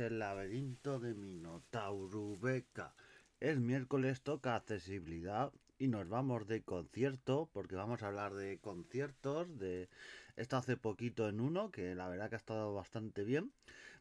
el 0.00 0.18
laberinto 0.18 0.98
de 0.98 1.14
Minotauro 1.14 2.36
Beca. 2.36 2.94
Es 3.38 3.58
miércoles, 3.58 4.22
toca 4.22 4.56
accesibilidad 4.56 5.52
y 5.78 5.88
nos 5.88 6.08
vamos 6.08 6.46
de 6.46 6.62
concierto 6.62 7.48
porque 7.52 7.74
vamos 7.74 8.02
a 8.02 8.08
hablar 8.08 8.34
de 8.34 8.58
conciertos. 8.58 9.58
De 9.58 9.88
esto 10.36 10.56
hace 10.56 10.76
poquito 10.76 11.28
en 11.28 11.40
uno 11.40 11.70
que 11.70 11.94
la 11.94 12.08
verdad 12.08 12.28
que 12.28 12.36
ha 12.36 12.38
estado 12.38 12.74
bastante 12.74 13.24
bien, 13.24 13.52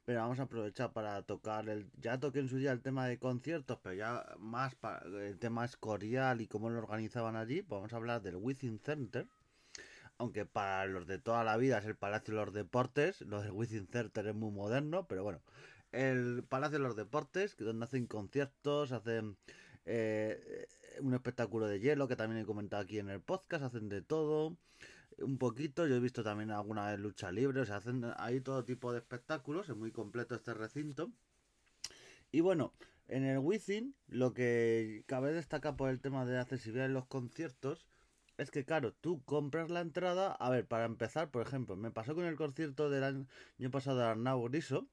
pero 0.06 0.22
vamos 0.22 0.40
a 0.40 0.44
aprovechar 0.44 0.94
para 0.94 1.22
tocar 1.24 1.68
el. 1.70 1.90
Ya 2.00 2.20
toqué 2.20 2.40
en 2.40 2.50
su 2.50 2.58
día 2.58 2.72
el 2.72 2.82
tema 2.82 3.08
de 3.08 3.20
conciertos, 3.20 3.80
pero 3.84 3.96
ya 3.96 4.26
más 4.40 4.76
para 4.76 5.06
el 5.06 5.38
tema 5.38 5.66
escorial 5.66 6.42
y 6.42 6.48
cómo 6.48 6.70
lo 6.70 6.80
organizaban 6.80 7.36
allí. 7.36 7.62
Pues 7.62 7.78
vamos 7.78 7.94
a 7.94 7.98
hablar 7.98 8.22
del 8.22 8.38
Within 8.38 8.80
Center 8.80 9.28
aunque 10.20 10.46
para 10.46 10.86
los 10.86 11.08
de 11.08 11.18
toda 11.18 11.46
la 11.46 11.56
vida 11.56 11.78
es 11.78 11.86
el 11.86 11.96
Palacio 11.96 12.36
de 12.36 12.46
los 12.46 12.54
Deportes, 12.54 13.22
lo 13.22 13.42
del 13.42 13.52
Within 13.52 13.88
Center 13.88 14.28
es 14.28 14.36
muy 14.36 14.52
moderno, 14.52 15.08
pero 15.08 15.24
bueno, 15.24 15.40
el 15.92 16.44
Palacio 16.48 16.78
de 16.78 16.84
los 16.84 16.96
Deportes, 16.96 17.56
que 17.56 17.64
donde 17.64 17.86
hacen 17.86 18.08
conciertos, 18.08 18.92
hacen 18.92 19.38
eh, 19.86 20.68
un 21.02 21.14
espectáculo 21.14 21.68
de 21.68 21.80
hielo, 21.80 22.08
que 22.08 22.16
también 22.16 22.42
he 22.42 22.46
comentado 22.46 22.84
aquí 22.84 23.00
en 23.00 23.10
el 23.10 23.22
podcast, 23.22 23.64
hacen 23.64 23.90
de 23.90 24.02
todo, 24.02 24.58
un 25.18 25.38
poquito, 25.38 25.88
yo 25.88 25.96
he 25.96 26.00
visto 26.00 26.24
también 26.24 26.52
alguna 26.52 26.90
vez 26.90 27.00
lucha 27.00 27.32
libre, 27.32 27.62
o 27.62 27.66
sea, 27.66 27.78
hacen 27.78 28.04
ahí 28.18 28.42
todo 28.42 28.66
tipo 28.66 28.92
de 28.92 29.00
espectáculos, 29.00 29.70
es 29.70 29.76
muy 29.76 29.92
completo 29.92 30.36
este 30.36 30.54
recinto. 30.54 31.12
Y 32.32 32.42
bueno, 32.42 32.74
en 33.08 33.24
el 33.26 33.40
Within, 33.40 33.96
lo 34.08 34.34
que 34.34 35.04
cabe 35.08 35.34
destacar 35.34 35.76
por 35.76 35.90
el 35.90 36.00
tema 36.00 36.26
de 36.26 36.38
accesibilidad 36.38 36.86
en 36.86 36.94
los 36.94 37.08
conciertos, 37.08 37.88
es 38.38 38.52
que, 38.52 38.64
claro, 38.64 38.94
tú 38.94 39.22
compras 39.26 39.70
la 39.70 39.82
entrada. 39.82 40.32
A 40.32 40.50
ver, 40.50 40.66
para 40.66 40.86
empezar, 40.86 41.30
por 41.30 41.46
ejemplo, 41.46 41.76
me 41.76 41.92
pasó 41.92 42.16
con 42.16 42.26
el 42.26 42.38
concierto 42.38 42.90
del 42.90 43.04
año 43.04 43.72
pasado 43.72 43.98
de 43.98 44.06
Arnau 44.06 44.44
Griso, 44.48 44.88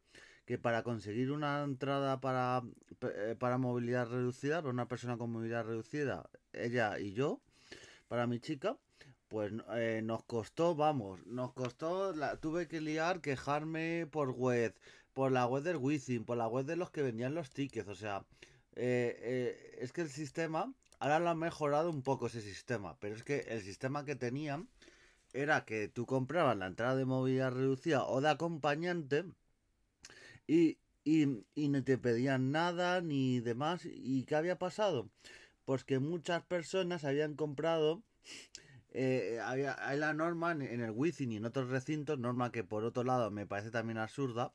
que 0.46 0.58
para 0.58 0.82
conseguir 0.82 1.30
una 1.32 1.62
entrada 1.62 2.20
para, 2.20 2.62
eh, 3.02 3.36
para 3.38 3.58
movilidad 3.58 4.08
reducida, 4.08 4.62
para 4.62 4.72
una 4.72 4.88
persona 4.88 5.18
con 5.18 5.32
movilidad 5.32 5.66
reducida, 5.66 6.30
ella 6.52 6.98
y 6.98 7.12
yo, 7.12 7.40
para 8.08 8.26
mi 8.26 8.40
chica, 8.40 8.78
pues 9.28 9.52
eh, 9.74 10.00
nos 10.02 10.24
costó, 10.24 10.74
vamos, 10.74 11.26
nos 11.26 11.52
costó, 11.52 12.14
tuve 12.38 12.68
que 12.68 12.80
liar, 12.80 13.20
quejarme 13.20 14.06
por 14.10 14.30
web, 14.30 14.74
por 15.12 15.32
la 15.32 15.46
web 15.46 15.62
del 15.62 15.76
Wizzing, 15.76 16.24
por 16.24 16.38
la 16.38 16.48
web 16.48 16.64
de 16.64 16.76
los 16.76 16.90
que 16.90 17.02
vendían 17.02 17.34
los 17.34 17.50
tickets, 17.50 17.88
o 17.88 17.94
sea, 17.94 18.24
eh, 18.76 19.76
es 19.80 19.92
que 19.92 20.02
el 20.02 20.10
sistema 20.10 20.72
Ahora 20.98 21.18
lo 21.18 21.28
han 21.28 21.38
mejorado 21.38 21.90
un 21.90 22.02
poco 22.02 22.26
ese 22.26 22.40
sistema, 22.40 22.96
pero 23.00 23.14
es 23.14 23.22
que 23.22 23.40
el 23.48 23.60
sistema 23.62 24.04
que 24.04 24.16
tenían 24.16 24.68
era 25.34 25.64
que 25.66 25.88
tú 25.88 26.06
comprabas 26.06 26.56
la 26.56 26.66
entrada 26.66 26.96
de 26.96 27.04
movilidad 27.04 27.52
reducida 27.52 28.06
o 28.06 28.22
de 28.22 28.30
acompañante 28.30 29.24
y, 30.46 30.78
y, 31.04 31.44
y 31.54 31.68
no 31.68 31.82
te 31.84 31.98
pedían 31.98 32.50
nada 32.52 33.00
ni 33.00 33.40
demás. 33.40 33.82
¿Y 33.84 34.24
qué 34.24 34.36
había 34.36 34.58
pasado? 34.58 35.08
Pues 35.64 35.84
que 35.84 35.98
muchas 35.98 36.42
personas 36.44 37.04
habían 37.04 37.34
comprado 37.34 38.02
eh, 38.98 39.40
hay 39.42 39.98
la 39.98 40.14
norma 40.14 40.52
en, 40.52 40.62
el 40.80 40.90
Wizzing 40.90 41.30
y 41.30 41.36
en 41.36 41.44
otros 41.44 41.68
recintos, 41.68 42.18
norma 42.18 42.50
que 42.50 42.64
por 42.64 42.82
otro 42.84 43.04
lado 43.04 43.30
me 43.30 43.46
parece 43.46 43.70
también 43.70 43.98
absurda, 43.98 44.52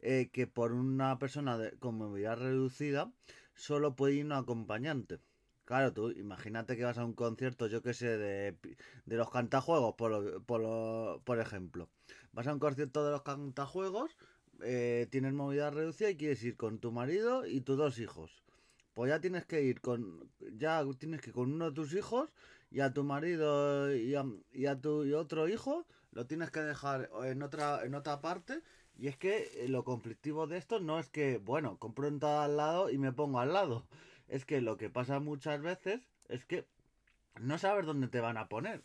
eh, 0.00 0.28
que 0.32 0.48
por 0.48 0.72
una 0.72 1.20
persona 1.20 1.56
con 1.78 1.96
movilidad 1.96 2.36
reducida 2.36 3.12
solo 3.54 3.94
puede 3.94 4.14
ir 4.14 4.24
un 4.24 4.32
acompañante. 4.32 5.20
Claro, 5.64 5.92
tú 5.92 6.10
imagínate 6.10 6.76
que 6.76 6.82
vas 6.82 6.98
a 6.98 7.04
un 7.04 7.12
concierto, 7.12 7.68
yo 7.68 7.80
que 7.82 7.94
sé, 7.94 8.18
de, 8.18 8.56
de 9.04 9.16
los 9.16 9.30
cantajuegos, 9.30 9.94
por, 9.94 10.42
por, 10.44 11.22
por 11.22 11.38
ejemplo. 11.40 11.88
Vas 12.32 12.48
a 12.48 12.52
un 12.54 12.58
concierto 12.58 13.04
de 13.04 13.12
los 13.12 13.22
cantajuegos, 13.22 14.16
eh, 14.62 15.06
tienes 15.10 15.32
movilidad 15.32 15.72
reducida 15.72 16.10
y 16.10 16.16
quieres 16.16 16.42
ir 16.42 16.56
con 16.56 16.78
tu 16.78 16.92
marido 16.92 17.46
y 17.46 17.60
tus 17.60 17.76
dos 17.76 17.98
hijos. 17.98 18.42
Pues 18.94 19.10
ya 19.10 19.20
tienes 19.20 19.44
que 19.44 19.62
ir 19.62 19.80
con, 19.80 20.30
ya 20.56 20.84
tienes 20.98 21.20
que 21.20 21.30
ir 21.30 21.34
con 21.34 21.52
uno 21.52 21.66
de 21.66 21.74
tus 21.74 21.92
hijos 21.92 22.32
y 22.70 22.80
a 22.80 22.92
tu 22.92 23.04
marido 23.04 23.94
y 23.94 24.14
a, 24.14 24.80
tu 24.80 25.16
otro 25.16 25.48
hijo 25.48 25.86
lo 26.12 26.26
tienes 26.26 26.50
que 26.50 26.60
dejar 26.60 27.10
en 27.24 27.42
otra, 27.42 27.84
en 27.84 27.94
otra 27.94 28.20
parte. 28.20 28.62
Y 28.98 29.08
es 29.08 29.16
que 29.18 29.50
eh, 29.56 29.68
lo 29.68 29.84
conflictivo 29.84 30.46
de 30.46 30.56
esto 30.56 30.80
no 30.80 30.98
es 30.98 31.10
que, 31.10 31.36
bueno, 31.36 31.76
compro 31.78 32.08
un 32.08 32.24
al 32.24 32.56
lado 32.56 32.90
y 32.90 32.96
me 32.96 33.12
pongo 33.12 33.40
al 33.40 33.52
lado 33.52 33.86
es 34.28 34.44
que 34.44 34.60
lo 34.60 34.76
que 34.76 34.90
pasa 34.90 35.20
muchas 35.20 35.60
veces 35.62 36.00
es 36.28 36.44
que 36.44 36.66
no 37.40 37.58
sabes 37.58 37.86
dónde 37.86 38.08
te 38.08 38.20
van 38.20 38.36
a 38.36 38.48
poner. 38.48 38.82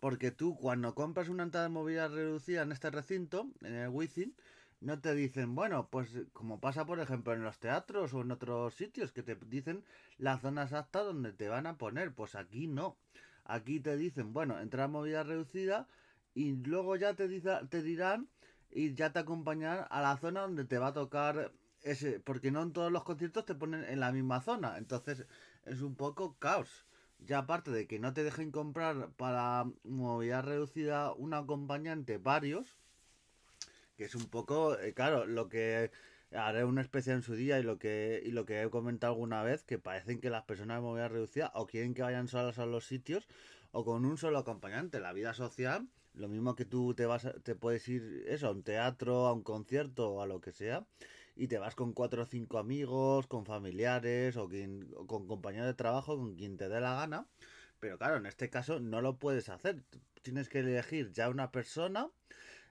Porque 0.00 0.30
tú 0.30 0.56
cuando 0.56 0.94
compras 0.94 1.28
una 1.28 1.44
entrada 1.44 1.68
de 1.68 1.72
movilidad 1.72 2.12
reducida 2.12 2.62
en 2.62 2.72
este 2.72 2.90
recinto, 2.90 3.48
en 3.62 3.74
el 3.74 3.88
Wizzing, 3.88 4.34
no 4.80 5.00
te 5.00 5.14
dicen, 5.14 5.54
bueno, 5.54 5.88
pues 5.90 6.10
como 6.32 6.60
pasa 6.60 6.84
por 6.84 7.00
ejemplo 7.00 7.32
en 7.32 7.42
los 7.42 7.58
teatros 7.58 8.12
o 8.14 8.20
en 8.20 8.30
otros 8.32 8.74
sitios 8.74 9.12
que 9.12 9.22
te 9.22 9.34
dicen 9.34 9.84
la 10.18 10.38
zona 10.38 10.64
exacta 10.64 11.02
donde 11.02 11.32
te 11.32 11.48
van 11.48 11.66
a 11.66 11.78
poner. 11.78 12.14
Pues 12.14 12.34
aquí 12.34 12.66
no. 12.66 12.96
Aquí 13.44 13.80
te 13.80 13.96
dicen, 13.96 14.32
bueno, 14.32 14.60
entra 14.60 14.84
a 14.84 14.88
movilidad 14.88 15.26
reducida 15.26 15.88
y 16.34 16.56
luego 16.56 16.96
ya 16.96 17.14
te, 17.14 17.28
te 17.68 17.82
dirán 17.82 18.28
y 18.70 18.94
ya 18.94 19.12
te 19.12 19.20
acompañarán 19.20 19.86
a 19.90 20.02
la 20.02 20.16
zona 20.16 20.42
donde 20.42 20.64
te 20.64 20.78
va 20.78 20.88
a 20.88 20.92
tocar 20.92 21.52
ese, 21.82 22.18
porque 22.20 22.50
no 22.50 22.62
en 22.62 22.72
todos 22.72 22.90
los 22.90 23.04
conciertos 23.04 23.44
te 23.44 23.54
ponen 23.54 23.84
en 23.84 24.00
la 24.00 24.10
misma 24.10 24.40
zona, 24.40 24.78
entonces 24.78 25.26
es 25.64 25.80
un 25.82 25.94
poco 25.94 26.36
caos. 26.38 26.86
Ya 27.18 27.38
aparte 27.38 27.70
de 27.70 27.86
que 27.86 27.98
no 27.98 28.12
te 28.12 28.24
dejen 28.24 28.50
comprar 28.50 29.10
para 29.12 29.66
movilidad 29.84 30.44
reducida 30.44 31.12
un 31.12 31.34
acompañante 31.34 32.18
varios, 32.18 32.80
que 33.96 34.04
es 34.04 34.14
un 34.14 34.26
poco, 34.26 34.78
eh, 34.78 34.94
claro, 34.94 35.26
lo 35.26 35.48
que 35.48 35.90
haré 36.32 36.64
una 36.64 36.82
especie 36.82 37.12
en 37.12 37.22
su 37.22 37.34
día 37.34 37.58
y 37.58 37.62
lo 37.62 37.78
que 37.78 38.22
y 38.24 38.30
lo 38.32 38.44
que 38.44 38.62
he 38.62 38.70
comentado 38.70 39.12
alguna 39.12 39.42
vez, 39.42 39.62
que 39.64 39.78
parecen 39.78 40.20
que 40.20 40.30
las 40.30 40.44
personas 40.44 40.78
de 40.78 40.82
movilidad 40.82 41.10
reducida 41.10 41.52
o 41.54 41.66
quieren 41.66 41.94
que 41.94 42.02
vayan 42.02 42.28
solas 42.28 42.58
a 42.58 42.66
los 42.66 42.86
sitios 42.86 43.28
o 43.72 43.84
con 43.84 44.04
un 44.04 44.18
solo 44.18 44.38
acompañante. 44.38 45.00
La 45.00 45.12
vida 45.12 45.34
social, 45.34 45.88
lo 46.14 46.28
mismo 46.28 46.54
que 46.56 46.64
tú 46.64 46.94
te 46.94 47.06
vas 47.06 47.28
te 47.44 47.54
puedes 47.54 47.88
ir 47.88 48.24
eso, 48.28 48.48
a 48.48 48.50
un 48.52 48.62
teatro, 48.62 49.26
a 49.26 49.32
un 49.32 49.42
concierto 49.42 50.10
o 50.10 50.22
a 50.22 50.26
lo 50.26 50.40
que 50.40 50.52
sea 50.52 50.86
y 51.36 51.48
te 51.48 51.58
vas 51.58 51.74
con 51.74 51.92
cuatro 51.92 52.22
o 52.22 52.26
cinco 52.26 52.58
amigos, 52.58 53.26
con 53.26 53.44
familiares 53.44 54.36
o, 54.36 54.48
con 55.06 55.26
compañeros 55.26 55.66
de 55.66 55.74
trabajo, 55.74 56.16
con 56.16 56.36
quien 56.36 56.56
te 56.56 56.68
dé 56.68 56.80
la 56.80 56.94
gana. 56.94 57.26
Pero 57.80 57.98
claro, 57.98 58.16
en 58.16 58.26
este 58.26 58.50
caso 58.50 58.80
no 58.80 59.00
lo 59.00 59.18
puedes 59.18 59.48
hacer. 59.48 59.82
Tienes 60.22 60.48
que 60.48 60.60
elegir 60.60 61.12
ya 61.12 61.28
una 61.28 61.50
persona 61.50 62.10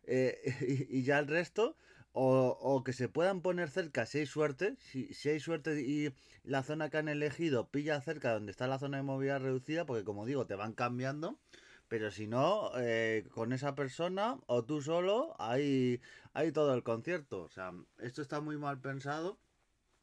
eh, 0.05 0.87
y, 0.89 1.03
ya 1.03 1.19
el 1.19 1.27
resto. 1.27 1.77
O, 2.15 2.83
que 2.85 2.93
se 2.93 3.09
puedan 3.09 3.41
poner 3.41 3.69
cerca 3.69 4.05
si 4.05 4.19
hay 4.19 4.25
suerte. 4.27 4.75
Si, 4.79 5.13
si 5.13 5.29
hay 5.29 5.39
suerte 5.39 5.81
y 5.81 6.13
la 6.43 6.61
zona 6.61 6.89
que 6.89 6.97
han 6.97 7.07
elegido 7.07 7.69
pilla 7.69 7.99
cerca 8.01 8.33
donde 8.33 8.51
está 8.51 8.67
la 8.67 8.77
zona 8.77 8.97
de 8.97 9.03
movilidad 9.03 9.41
reducida, 9.41 9.85
porque 9.85 10.03
como 10.03 10.25
digo, 10.25 10.45
te 10.45 10.55
van 10.55 10.73
cambiando. 10.73 11.39
Pero 11.87 12.11
si 12.11 12.27
no, 12.27 12.71
eh, 12.77 13.27
con 13.31 13.53
esa 13.53 13.75
persona 13.75 14.39
o 14.47 14.63
tú 14.65 14.81
solo, 14.81 15.35
hay, 15.39 16.01
hay 16.33 16.51
todo 16.51 16.73
el 16.73 16.83
concierto. 16.83 17.41
O 17.43 17.49
sea, 17.49 17.71
esto 17.99 18.21
está 18.21 18.41
muy 18.41 18.57
mal 18.57 18.79
pensado. 18.79 19.37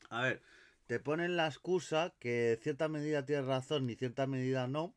A 0.08 0.22
ver, 0.22 0.42
te 0.86 1.00
ponen 1.00 1.36
la 1.36 1.46
excusa 1.46 2.14
que 2.18 2.58
cierta 2.62 2.88
medida 2.88 3.24
tiene 3.26 3.42
razón 3.42 3.88
y 3.90 3.96
cierta 3.96 4.26
medida 4.26 4.66
no, 4.66 4.94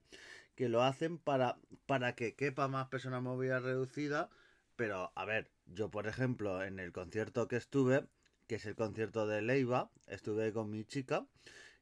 que 0.56 0.70
lo 0.70 0.84
hacen 0.84 1.18
para, 1.18 1.58
para 1.86 2.16
que 2.16 2.36
quepa 2.36 2.68
más 2.68 2.88
personas 2.90 3.22
movilidad 3.22 3.62
reducida. 3.62 4.30
Pero, 4.76 5.12
a 5.16 5.26
ver, 5.26 5.52
yo 5.66 5.90
por 5.92 6.08
ejemplo, 6.08 6.64
en 6.64 6.80
el 6.80 6.92
concierto 6.92 7.48
que 7.48 7.58
estuve, 7.58 8.08
que 8.48 8.56
es 8.56 8.66
el 8.66 8.76
concierto 8.76 9.28
de 9.28 9.42
Leiva, 9.42 9.92
estuve 10.08 10.52
con 10.54 10.70
mi 10.70 10.86
chica 10.86 11.26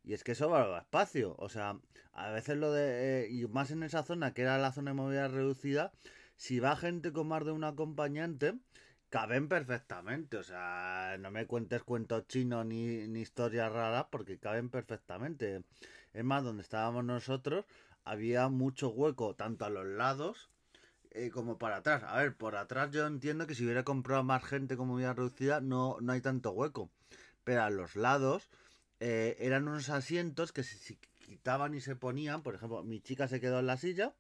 y 0.03 0.13
es 0.13 0.24
que 0.24 0.34
eso 0.34 0.50
va 0.50 0.79
espacio. 0.79 1.35
O 1.38 1.50
sea, 1.50 1.79
a 2.13 2.29
veces 2.31 2.57
lo 2.57 2.72
de. 2.72 3.25
Eh, 3.25 3.29
y 3.29 3.47
más 3.47 3.72
en 3.72 3.84
esa 3.84 4.03
zona, 4.03 4.34
que 4.34 4.41
era 4.44 4.57
la 4.57 4.72
zona 4.72 4.91
de 4.91 4.96
movilidad 4.96 5.31
reducida, 5.31 5.91
si 6.35 6.59
va 6.59 6.75
gente 6.75 7.11
con 7.14 7.28
más 7.28 7.46
de 7.46 7.52
un 7.52 7.64
acompañante, 7.64 8.55
caben 9.09 9.47
perfectamente. 9.47 10.37
O 10.37 10.44
sea, 10.44 11.17
no 11.20 11.32
me 11.32 11.46
cuentes 11.47 11.84
cuentos 11.84 12.28
chinos 12.28 12.66
ni, 12.66 13.08
ni 13.08 13.22
historias 13.22 13.72
raras, 13.72 14.08
porque 14.11 14.40
caben 14.40 14.70
perfectamente. 14.70 15.64
Es 16.14 16.23
más, 16.23 16.44
donde 16.44 16.64
estábamos 16.64 17.03
nosotros, 17.05 17.66
había 18.03 18.49
mucho 18.49 18.90
hueco, 18.90 19.35
tanto 19.35 19.66
a 19.66 19.70
los 19.70 19.85
lados. 19.85 20.49
Eh, 21.13 21.29
como 21.29 21.58
para 21.58 21.78
atrás. 21.78 22.03
A 22.05 22.17
ver, 22.17 22.35
por 22.35 22.55
atrás 22.55 22.91
yo 22.91 23.05
entiendo 23.05 23.46
que 23.46 23.53
si 23.53 23.66
hubiera 23.66 23.84
comprado 23.84 24.23
más 24.23 24.46
gente 24.46 24.78
con 24.78 24.87
movilidad 24.87 25.16
reducida 25.17 25.59
no, 25.59 25.97
no 25.99 26.13
hay 26.13 26.22
tanto 26.22 26.52
hueco. 26.52 26.90
Pero 27.43 27.63
a 27.63 27.69
los 27.69 27.97
lados, 27.97 28.49
eh, 29.02 29.35
eran 29.40 29.67
unos 29.67 29.90
asientos 29.90 30.53
que 30.53 30.63
se, 30.63 30.97
quitaban 31.19 31.73
y 31.75 31.81
se 31.81 31.97
ponían. 31.97 32.43
Por 32.43 32.55
ejemplo, 32.55 32.84
mi 32.84 33.02
chica 33.02 33.28
se 33.28 33.41
quedó 33.41 33.59
en 33.59 33.67
la 33.67 33.78
silla, 33.78 34.13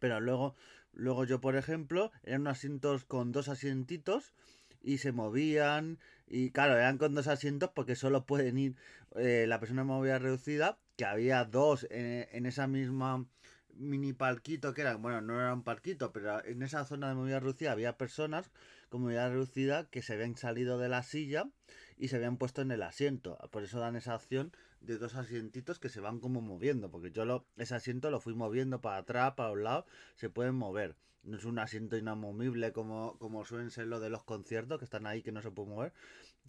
pero 0.00 0.20
luego, 0.20 0.54
luego 0.92 1.24
yo, 1.24 1.40
por 1.40 1.56
ejemplo, 1.56 2.12
eran 2.24 2.42
unos 2.42 2.58
asientos 2.58 3.04
con 3.04 3.32
dos 3.32 3.48
asientitos 3.48 4.34
y 4.82 4.98
se 4.98 5.12
movían. 5.12 5.98
Y 6.26 6.50
claro, 6.50 6.76
eran 6.76 6.98
con 6.98 7.14
dos 7.14 7.26
asientos 7.26 7.70
porque 7.74 7.96
solo 7.96 8.26
pueden 8.26 8.58
ir 8.58 8.76
eh, 9.16 9.46
la 9.48 9.60
persona 9.60 9.82
de 9.82 9.86
movilidad 9.86 10.20
reducida, 10.20 10.78
que 10.96 11.06
había 11.06 11.44
dos 11.44 11.86
en 11.90 12.46
esa 12.46 12.66
misma 12.66 13.26
mini 13.74 14.12
palquito 14.12 14.74
que 14.74 14.82
era, 14.82 14.96
bueno, 14.96 15.20
no 15.20 15.40
era 15.40 15.52
un 15.52 15.62
palquito, 15.62 16.12
pero 16.12 16.44
en 16.44 16.62
esa 16.62 16.84
zona 16.84 17.08
de 17.08 17.14
movilidad 17.14 17.40
reducida 17.40 17.72
había 17.72 17.96
personas 17.96 18.50
con 18.88 19.02
movilidad 19.02 19.30
reducida 19.30 19.88
que 19.90 20.02
se 20.02 20.14
habían 20.14 20.36
salido 20.36 20.78
de 20.78 20.88
la 20.88 21.02
silla 21.02 21.48
y 21.96 22.08
se 22.08 22.16
habían 22.16 22.36
puesto 22.36 22.62
en 22.62 22.70
el 22.70 22.82
asiento. 22.82 23.38
Por 23.50 23.62
eso 23.64 23.80
dan 23.80 23.96
esa 23.96 24.14
opción 24.14 24.52
de 24.80 24.98
dos 24.98 25.14
asientitos 25.14 25.78
que 25.78 25.88
se 25.88 26.00
van 26.00 26.18
como 26.20 26.40
moviendo, 26.40 26.90
porque 26.90 27.10
yo 27.10 27.24
lo, 27.24 27.46
ese 27.56 27.74
asiento 27.74 28.10
lo 28.10 28.20
fui 28.20 28.34
moviendo 28.34 28.80
para 28.80 28.98
atrás, 28.98 29.34
para 29.36 29.52
un 29.52 29.64
lado, 29.64 29.86
se 30.16 30.28
pueden 30.28 30.54
mover. 30.54 30.96
No 31.22 31.36
es 31.36 31.44
un 31.44 31.60
asiento 31.60 31.96
inamovible 31.96 32.72
como, 32.72 33.16
como 33.18 33.44
suelen 33.44 33.70
ser 33.70 33.86
los 33.86 34.00
de 34.00 34.10
los 34.10 34.24
conciertos, 34.24 34.78
que 34.78 34.84
están 34.84 35.06
ahí 35.06 35.22
que 35.22 35.30
no 35.30 35.40
se 35.40 35.52
pueden 35.52 35.72
mover. 35.72 35.92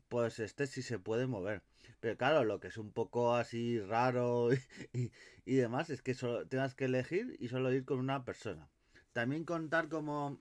Pues 0.10 0.40
este 0.40 0.68
sí 0.68 0.82
se 0.82 1.00
puede 1.00 1.28
mover. 1.28 1.64
Pero 2.00 2.18
claro, 2.18 2.44
lo 2.44 2.60
que 2.60 2.68
es 2.68 2.78
un 2.78 2.92
poco 2.92 3.36
así 3.36 3.80
raro 3.80 4.50
y, 4.94 5.12
y 5.46 5.56
demás 5.56 5.90
es 5.90 6.02
que 6.02 6.14
solo 6.14 6.48
tengas 6.48 6.76
que 6.76 6.86
elegir 6.86 7.36
y 7.40 7.48
solo 7.48 7.72
ir 7.74 7.86
con 7.86 8.00
una 8.00 8.26
persona. 8.26 8.70
También 9.14 9.46
contar 9.46 9.90
como 9.90 10.40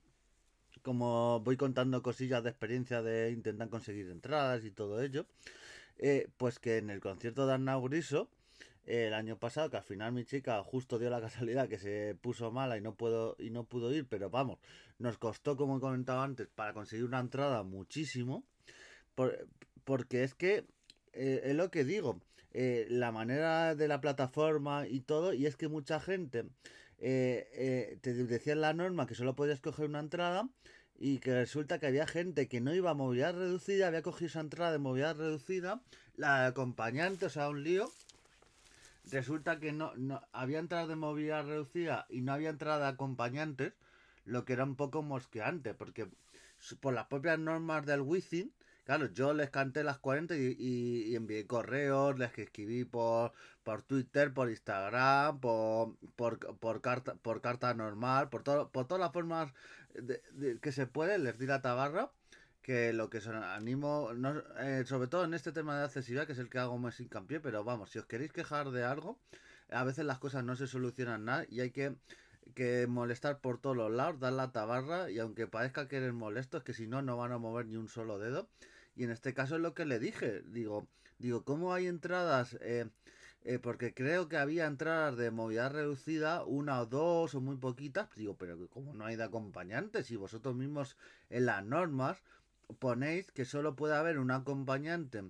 como 0.83 1.41
voy 1.41 1.57
contando 1.57 2.03
cosillas 2.03 2.43
de 2.43 2.51
experiencia 2.51 3.03
de 3.03 3.31
intentar 3.31 3.69
conseguir 3.69 4.09
entradas 4.11 4.65
y 4.65 4.71
todo 4.71 5.03
ello, 5.03 5.27
eh, 5.99 6.29
pues 6.37 6.59
que 6.59 6.79
en 6.79 6.91
el 6.91 7.01
concierto 7.01 7.47
de 7.47 7.55
Arnau 7.55 7.83
Griso, 7.83 8.29
el 8.85 9.15
año 9.15 9.39
pasado, 9.39 9.71
que 9.71 9.77
al 9.77 9.83
final 9.85 10.13
mi 10.13 10.25
chica 10.25 10.63
justo 10.65 10.99
dio 10.99 11.11
la 11.11 11.21
casualidad 11.21 11.69
que 11.69 11.79
se 11.79 12.17
puso 12.21 12.51
mala 12.51 12.77
y 12.77 12.81
no 12.81 12.95
puedo 12.95 13.37
y 13.39 13.51
no 13.51 13.65
pudo 13.65 13.93
ir, 13.95 14.07
pero 14.09 14.31
vamos, 14.31 14.59
nos 14.99 15.19
costó, 15.19 15.57
como 15.57 15.77
he 15.77 15.81
comentado 15.81 16.21
antes, 16.21 16.49
para 16.49 16.73
conseguir 16.73 17.05
una 17.05 17.21
entrada 17.21 17.63
muchísimo, 17.63 18.45
porque 19.85 20.25
es 20.25 20.35
que 20.35 20.65
eh, 21.13 21.43
es 21.45 21.55
lo 21.55 21.71
que 21.71 21.85
digo, 21.85 22.21
la 22.53 23.13
manera 23.13 23.75
de 23.75 23.89
la 23.89 24.01
plataforma 24.01 24.87
y 24.87 25.01
todo, 25.01 25.33
y 25.33 25.47
es 25.47 25.57
que 25.57 25.69
mucha 25.69 26.01
gente 26.01 26.45
eh, 27.05 27.49
eh, 27.55 27.99
te 28.01 28.15
decía 28.15 28.55
la 28.55 28.73
norma 28.75 29.09
que 29.09 29.17
solo 29.17 29.35
podías 29.35 29.61
coger 29.61 29.87
una 29.87 29.99
entrada 29.99 30.49
y 31.01 31.19
que 31.19 31.35
resulta 31.35 31.81
que 31.81 31.89
había 31.89 32.07
gente 32.07 32.47
que 32.47 32.61
no 32.61 32.73
iba 32.73 32.91
a 32.91 32.95
movilidad 32.95 33.35
reducida, 33.35 33.89
había 33.89 34.03
cogido 34.03 34.29
esa 34.29 34.39
entrada 34.39 34.71
de 34.71 34.79
movilidad 34.79 35.17
reducida, 35.17 35.83
la 36.15 36.47
acompañante, 36.47 37.27
o 37.27 37.29
sea, 37.29 37.49
un 37.49 37.65
lío. 37.65 37.91
Resulta 39.11 39.59
que 39.59 39.73
no, 39.73 39.93
no 39.97 40.23
había 40.31 40.61
entrada 40.61 40.87
de 40.87 40.95
movilidad 40.95 41.45
reducida 41.45 42.07
y 42.09 42.21
no 42.21 42.35
había 42.35 42.51
entrada 42.51 42.85
de 42.85 42.93
acompañantes, 42.93 43.73
lo 44.25 44.45
que 44.45 44.53
era 44.53 44.63
un 44.63 44.77
poco 44.77 45.03
mosqueante, 45.03 45.75
porque 45.75 46.09
por 46.79 46.95
las 46.95 47.07
propias 47.07 47.41
normas 47.41 47.85
del 47.85 48.03
Wizzing, 48.03 48.53
Claro, 48.85 49.07
yo 49.13 49.33
les 49.33 49.51
canté 49.51 49.85
las 49.85 49.99
40 49.99 50.35
y, 50.37 51.15
envié 51.15 51.47
correos, 51.47 52.19
les 52.19 52.37
escribí 52.37 52.85
por, 52.85 53.33
por 53.63 53.83
Twitter, 53.83 54.35
por 54.35 54.51
Instagram, 54.51 55.41
por, 55.41 55.97
por, 56.17 56.81
carta, 56.81 57.15
por 57.15 57.41
carta 57.41 57.75
normal, 57.75 58.29
por, 58.29 58.43
todo, 58.43 58.71
por 58.71 58.89
todas 58.89 59.01
las 59.01 59.13
formas 59.13 59.53
que 60.61 60.73
se 60.73 60.87
puede, 60.87 61.19
les 61.19 61.39
di 61.39 61.47
la 61.47 61.63
tabarra 61.63 62.11
que 62.63 62.93
lo 62.93 63.11
que 63.11 63.21
son, 63.21 63.37
animo, 63.37 64.11
eh, 64.61 64.85
sobre 64.87 65.09
todo 65.09 65.25
en 65.25 65.35
este 65.35 65.53
tema 65.53 65.79
de 65.79 65.85
accesibilidad, 65.85 66.27
que 66.27 66.33
es 66.33 66.39
el 66.39 66.49
que 66.49 66.59
hago 66.59 66.79
más 66.79 67.01
hincapié, 67.01 67.41
pero 67.41 67.65
vamos, 67.65 67.91
si 67.91 67.99
os 67.99 68.07
queréis 68.07 68.33
quejar 68.33 68.71
de 68.71 68.85
algo, 68.85 69.19
a 69.71 69.85
veces 69.85 70.05
las 70.05 70.19
cosas 70.19 70.45
no 70.45 70.57
se 70.57 70.67
solucionan 70.67 71.25
nada 71.25 71.45
y 71.49 71.61
hay 71.61 71.71
que 71.71 71.97
que 72.55 72.87
molestar 72.87 73.41
por 73.41 73.59
todos 73.59 73.77
los 73.77 73.91
lados, 73.91 74.21
dar 74.21 74.33
la 74.33 74.53
tabarra 74.53 75.11
y 75.11 75.19
aunque 75.19 75.47
parezca 75.47 75.89
que 75.89 75.97
eres 75.97 76.13
molesto, 76.13 76.59
es 76.59 76.65
que 76.65 76.75
si 76.75 76.87
no, 76.87 77.03
no 77.03 77.17
van 77.17 77.33
a 77.33 77.39
mover 77.39 77.67
ni 77.67 77.77
un 77.77 77.89
solo 77.89 78.19
dedo. 78.19 78.49
Y 78.95 79.05
en 79.05 79.11
este 79.11 79.35
caso 79.35 79.57
es 79.57 79.63
lo 79.63 79.75
que 79.75 79.85
le 79.85 79.99
dije. 79.99 80.43
Digo, 80.47 80.87
digo 81.19 81.45
¿cómo 81.45 81.73
hay 81.73 81.87
entradas? 81.87 82.59
Eh, 82.61 82.87
eh, 83.45 83.59
porque 83.59 83.93
creo 83.93 84.29
que 84.29 84.37
había 84.37 84.67
entradas 84.67 85.17
de 85.17 85.31
movilidad 85.31 85.73
reducida, 85.73 86.45
una 86.45 86.81
o 86.81 86.87
dos 86.87 87.35
o 87.35 87.41
muy 87.41 87.57
poquitas. 87.57 88.09
Digo, 88.15 88.37
pero 88.37 88.69
¿cómo 88.69 88.93
no 88.95 89.05
hay 89.05 89.17
de 89.17 89.25
acompañantes? 89.25 90.07
Si 90.07 90.17
vosotros 90.17 90.55
mismos 90.55 90.97
en 91.31 91.47
las 91.47 91.65
normas 91.65 92.23
ponéis 92.79 93.31
que 93.33 93.45
solo 93.45 93.75
puede 93.75 93.97
haber 93.97 94.19
un 94.19 94.31
acompañante 94.31 95.25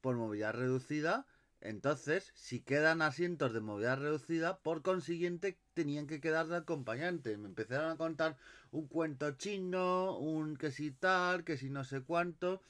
por 0.00 0.16
movilidad 0.16 0.54
reducida 0.54 1.26
entonces, 1.68 2.32
si 2.34 2.60
quedan 2.60 3.02
asientos 3.02 3.52
de 3.52 3.60
movilidad 3.60 3.98
reducida, 3.98 4.58
por 4.58 4.82
consiguiente 4.82 5.58
tenían 5.74 6.06
que 6.06 6.20
quedar 6.20 6.46
de 6.46 6.56
acompañante. 6.56 7.36
Me 7.36 7.48
empezaron 7.48 7.90
a 7.90 7.96
contar 7.96 8.36
un 8.70 8.86
cuento 8.86 9.32
chino, 9.32 10.16
un 10.16 10.56
que 10.56 10.70
si 10.70 10.92
tal, 10.92 11.44
que 11.44 11.56
si 11.56 11.68
no 11.68 11.82
sé 11.84 12.02
cuánto. 12.02 12.62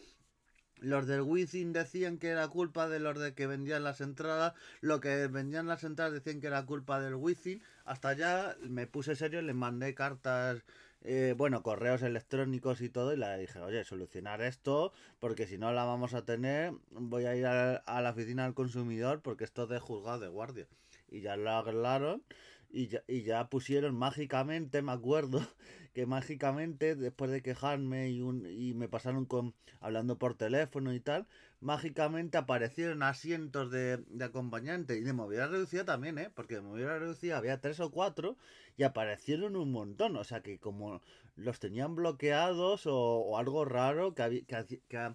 Los 0.79 1.07
del 1.07 1.23
Wizzing 1.23 1.73
decían 1.73 2.19
que 2.19 2.29
era 2.29 2.49
culpa 2.49 2.89
de 2.89 3.01
los 3.01 3.19
de 3.19 3.35
que 3.35 3.47
vendían 3.47 3.85
las 3.85 4.01
entradas. 4.01 4.55
Lo 4.81 5.01
que 5.01 5.27
vendían 5.27 5.67
las 5.67 5.85
entradas 5.85 6.15
decían 6.15 6.41
que 6.41 6.47
era 6.49 6.65
culpa 6.67 7.01
del 7.01 7.15
Wizzing. 7.15 7.63
Hasta 7.85 8.15
ya 8.15 8.57
me 8.61 8.87
puse 8.87 9.15
serio, 9.15 9.43
les 9.43 9.55
mandé 9.55 9.95
cartas 9.95 10.63
eh, 11.03 11.35
bueno, 11.37 11.63
correos 11.63 12.03
electrónicos 12.03 12.81
y 12.81 12.89
todo, 12.89 13.13
y 13.13 13.17
le 13.17 13.39
dije, 13.39 13.61
oye, 13.61 13.85
solucionar 13.85 14.43
esto, 14.43 14.93
porque 15.21 15.47
si 15.47 15.59
no 15.59 15.73
la 15.73 15.85
vamos 15.85 16.15
a 16.15 16.25
tener, 16.25 16.73
voy 16.91 17.27
a 17.27 17.37
ir 17.37 17.47
a, 17.47 17.83
la 17.87 18.11
oficina 18.11 18.45
del 18.45 18.55
consumidor, 18.55 19.23
porque 19.23 19.45
esto 19.45 19.65
es 19.65 19.69
de 19.69 19.79
juzgado 19.79 20.21
de 20.21 20.29
guardia. 20.29 20.67
Y 21.09 21.21
ya 21.21 21.37
lo 21.37 21.51
arreglaron, 21.51 22.23
y 22.71 22.89
ya, 22.89 23.03
y 23.07 23.23
ya 23.23 23.49
pusieron 23.49 23.95
mágicamente, 23.95 24.83
me 24.83 24.93
acuerdo, 24.93 25.41
que 25.95 26.07
mágicamente, 26.07 26.97
después 26.97 27.31
de 27.31 27.43
quejarme 27.43 28.11
y, 28.11 28.21
un, 28.23 28.47
y 28.47 28.75
me 28.75 28.89
pasaron 28.89 29.27
con 29.27 29.55
hablando 29.81 30.19
por 30.19 30.35
teléfono 30.35 30.93
y 30.93 31.01
tal, 31.01 31.27
mágicamente 31.61 32.39
aparecieron 32.39 33.03
asientos 33.03 33.71
de, 33.71 33.99
de 34.09 34.25
acompañante 34.25 34.97
y 34.97 35.01
de 35.01 35.13
movilidad 35.13 35.51
reducida 35.51 35.85
también, 35.85 36.19
¿eh? 36.19 36.31
Porque 36.35 36.57
de 36.57 36.61
movilidad 36.61 36.99
reducida 36.99 37.39
había 37.39 37.61
tres 37.61 37.81
o 37.81 37.91
cuatro 37.91 38.37
y 38.77 38.83
aparecieron 38.83 39.57
un 39.57 39.73
montón. 39.73 40.17
O 40.17 40.25
sea 40.25 40.43
que 40.43 40.59
como 40.59 41.03
los 41.37 41.59
tenían 41.61 41.95
bloqueados 41.95 42.83
o, 42.87 43.39
algo 43.39 43.65
raro 43.65 44.15
que, 44.15 44.45
que, 44.47 44.81
que 44.89 45.15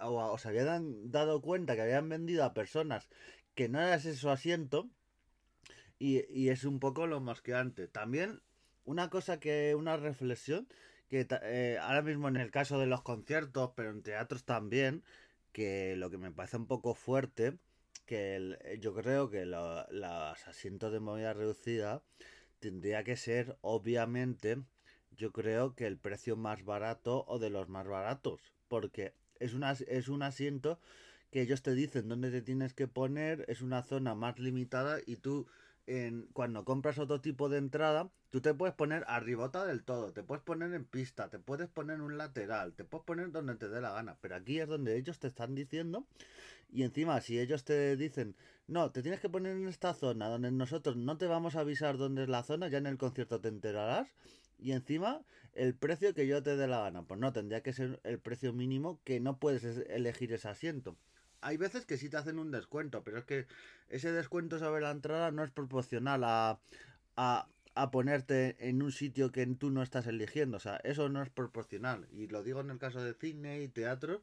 o, 0.00 0.32
os 0.32 0.46
habían 0.46 1.10
dado 1.10 1.40
cuenta 1.40 1.74
que 1.74 1.82
habían 1.82 2.08
vendido 2.08 2.44
a 2.44 2.54
personas 2.54 3.08
que 3.54 3.68
no 3.68 3.80
era 3.80 3.94
ese 3.96 4.14
su 4.14 4.30
asiento 4.30 4.88
y, 5.98 6.24
y 6.32 6.50
es 6.50 6.64
un 6.64 6.80
poco 6.80 7.06
lo 7.06 7.20
mosqueante. 7.20 7.88
También 7.88 8.40
una 8.84 9.10
cosa 9.10 9.40
que, 9.40 9.74
una 9.74 9.96
reflexión 9.96 10.68
que 11.08 11.26
eh, 11.42 11.78
ahora 11.80 12.02
mismo 12.02 12.28
en 12.28 12.36
el 12.36 12.50
caso 12.50 12.78
de 12.78 12.86
los 12.86 13.02
conciertos, 13.02 13.72
pero 13.74 13.90
en 13.90 14.02
teatros 14.02 14.44
también, 14.44 15.02
que 15.52 15.96
lo 15.96 16.10
que 16.10 16.18
me 16.18 16.30
parece 16.30 16.56
un 16.56 16.66
poco 16.66 16.94
fuerte, 16.94 17.58
que 18.06 18.78
yo 18.80 18.94
creo 18.94 19.30
que 19.30 19.44
los 19.44 20.48
asientos 20.48 20.92
de 20.92 21.00
movilidad 21.00 21.36
reducida 21.36 22.02
tendría 22.58 23.04
que 23.04 23.16
ser, 23.16 23.58
obviamente, 23.60 24.62
yo 25.10 25.32
creo 25.32 25.74
que 25.74 25.86
el 25.86 25.98
precio 25.98 26.36
más 26.36 26.64
barato 26.64 27.24
o 27.26 27.38
de 27.38 27.50
los 27.50 27.68
más 27.68 27.86
baratos, 27.86 28.40
porque 28.68 29.14
es, 29.40 29.54
una, 29.54 29.72
es 29.72 30.08
un 30.08 30.22
asiento 30.22 30.80
que 31.30 31.42
ellos 31.42 31.62
te 31.62 31.74
dicen 31.74 32.08
dónde 32.08 32.30
te 32.30 32.42
tienes 32.42 32.72
que 32.72 32.88
poner, 32.88 33.44
es 33.48 33.60
una 33.60 33.82
zona 33.82 34.14
más 34.14 34.38
limitada 34.38 34.98
y 35.06 35.16
tú 35.16 35.46
en, 35.88 36.28
cuando 36.34 36.66
compras 36.66 36.98
otro 36.98 37.22
tipo 37.22 37.48
de 37.48 37.56
entrada, 37.56 38.10
tú 38.28 38.42
te 38.42 38.52
puedes 38.52 38.74
poner 38.74 39.04
arribota 39.08 39.64
del 39.64 39.84
todo, 39.84 40.12
te 40.12 40.22
puedes 40.22 40.44
poner 40.44 40.74
en 40.74 40.84
pista, 40.84 41.30
te 41.30 41.38
puedes 41.38 41.68
poner 41.68 41.96
en 41.96 42.02
un 42.02 42.18
lateral, 42.18 42.74
te 42.74 42.84
puedes 42.84 43.06
poner 43.06 43.32
donde 43.32 43.54
te 43.56 43.70
dé 43.70 43.80
la 43.80 43.92
gana, 43.92 44.18
pero 44.20 44.36
aquí 44.36 44.60
es 44.60 44.68
donde 44.68 44.98
ellos 44.98 45.18
te 45.18 45.28
están 45.28 45.54
diciendo 45.54 46.06
y 46.70 46.82
encima 46.82 47.18
si 47.22 47.40
ellos 47.40 47.64
te 47.64 47.96
dicen, 47.96 48.36
no, 48.66 48.90
te 48.92 49.00
tienes 49.00 49.20
que 49.20 49.30
poner 49.30 49.56
en 49.56 49.66
esta 49.66 49.94
zona 49.94 50.28
donde 50.28 50.50
nosotros 50.50 50.96
no 50.96 51.16
te 51.16 51.26
vamos 51.26 51.56
a 51.56 51.60
avisar 51.60 51.96
dónde 51.96 52.24
es 52.24 52.28
la 52.28 52.42
zona, 52.42 52.68
ya 52.68 52.76
en 52.76 52.86
el 52.86 52.98
concierto 52.98 53.40
te 53.40 53.48
enterarás 53.48 54.14
y 54.58 54.72
encima 54.72 55.22
el 55.54 55.74
precio 55.74 56.12
que 56.12 56.26
yo 56.26 56.42
te 56.42 56.58
dé 56.58 56.66
la 56.68 56.82
gana, 56.82 57.04
pues 57.04 57.18
no, 57.18 57.32
tendría 57.32 57.62
que 57.62 57.72
ser 57.72 57.98
el 58.04 58.18
precio 58.18 58.52
mínimo 58.52 59.00
que 59.04 59.20
no 59.20 59.38
puedes 59.38 59.64
elegir 59.88 60.34
ese 60.34 60.48
asiento 60.48 60.98
hay 61.40 61.56
veces 61.56 61.86
que 61.86 61.96
sí 61.96 62.08
te 62.08 62.16
hacen 62.16 62.38
un 62.38 62.50
descuento, 62.50 63.04
pero 63.04 63.18
es 63.18 63.24
que 63.24 63.46
ese 63.88 64.12
descuento 64.12 64.58
sobre 64.58 64.80
la 64.80 64.90
entrada 64.90 65.30
no 65.30 65.44
es 65.44 65.50
proporcional 65.50 66.24
a, 66.24 66.60
a, 67.16 67.48
a 67.74 67.90
ponerte 67.90 68.56
en 68.68 68.82
un 68.82 68.92
sitio 68.92 69.30
que 69.30 69.46
tú 69.46 69.70
no 69.70 69.82
estás 69.82 70.06
eligiendo. 70.06 70.56
O 70.56 70.60
sea, 70.60 70.76
eso 70.84 71.08
no 71.08 71.22
es 71.22 71.30
proporcional. 71.30 72.08
Y 72.12 72.26
lo 72.28 72.42
digo 72.42 72.60
en 72.60 72.70
el 72.70 72.78
caso 72.78 73.02
de 73.02 73.14
cine 73.14 73.62
y 73.62 73.68
teatro. 73.68 74.22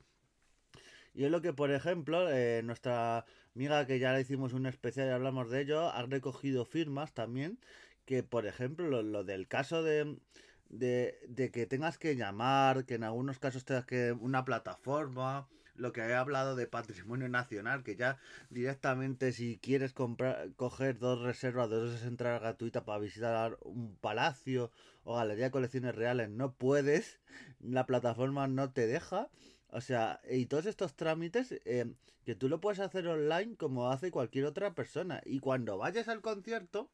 Y 1.13 1.23
es 1.23 1.31
lo 1.31 1.41
que, 1.41 1.53
por 1.53 1.71
ejemplo, 1.71 2.29
eh, 2.29 2.61
nuestra 2.63 3.25
amiga 3.55 3.85
que 3.87 3.99
ya 3.99 4.11
le 4.13 4.21
hicimos 4.21 4.51
un 4.51 4.65
especial 4.65 5.07
y 5.07 5.11
hablamos 5.11 5.49
de 5.49 5.61
ello, 5.61 5.89
ha 5.89 6.01
recogido 6.05 6.65
firmas 6.65 7.13
también. 7.13 7.59
Que, 8.05 8.21
por 8.21 8.45
ejemplo, 8.45 8.87
lo, 8.87 9.01
lo 9.01 9.23
del 9.23 9.47
caso 9.47 9.81
de, 9.81 10.19
de, 10.67 11.17
de 11.29 11.51
que 11.51 11.65
tengas 11.65 11.97
que 11.97 12.17
llamar, 12.17 12.85
que 12.85 12.95
en 12.95 13.03
algunos 13.05 13.39
casos 13.39 13.63
tengas 13.63 13.85
que 13.85 14.11
una 14.11 14.43
plataforma 14.43 15.47
lo 15.75 15.91
que 15.91 16.01
he 16.01 16.13
hablado 16.13 16.55
de 16.55 16.67
patrimonio 16.67 17.29
nacional, 17.29 17.83
que 17.83 17.95
ya 17.95 18.17
directamente 18.49 19.31
si 19.31 19.57
quieres 19.57 19.93
comprar, 19.93 20.51
coger 20.55 20.97
dos 20.99 21.21
reservas 21.21 21.69
dos 21.69 22.03
entradas 22.03 22.41
gratuitas 22.41 22.83
para 22.83 22.99
visitar 22.99 23.57
un 23.61 23.95
palacio 23.97 24.71
o 25.03 25.15
galería 25.15 25.45
de 25.45 25.51
colecciones 25.51 25.95
reales, 25.95 26.29
no 26.29 26.53
puedes, 26.53 27.19
la 27.59 27.85
plataforma 27.85 28.47
no 28.47 28.71
te 28.71 28.87
deja. 28.87 29.29
O 29.69 29.81
sea, 29.81 30.21
y 30.29 30.45
todos 30.45 30.65
estos 30.67 30.95
trámites 30.95 31.53
eh, 31.65 31.93
que 32.25 32.35
tú 32.35 32.49
lo 32.49 32.61
puedes 32.61 32.79
hacer 32.79 33.07
online 33.07 33.55
como 33.55 33.91
hace 33.91 34.11
cualquier 34.11 34.45
otra 34.45 34.73
persona. 34.73 35.21
Y 35.25 35.39
cuando 35.39 35.77
vayas 35.77 36.07
al 36.07 36.21
concierto, 36.21 36.89